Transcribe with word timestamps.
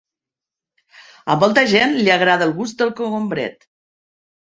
A 1.35 1.37
molta 1.45 1.65
gent 1.75 1.95
li 2.01 2.17
agrada 2.17 2.51
el 2.51 2.57
gust 2.59 2.83
del 2.83 2.97
cogombret. 3.01 3.73